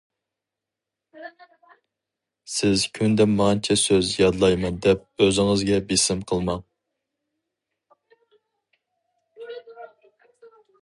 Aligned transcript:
سىز 2.53 2.85
كۈندە 2.95 3.27
مانچە 3.33 3.77
سۆز 3.83 4.15
يادلايمەن 4.23 4.81
دەپ 4.87 5.25
ئۆزىڭىزگە 5.27 5.79
بېسىم 5.93 6.25
قىلماڭ. 6.31 6.67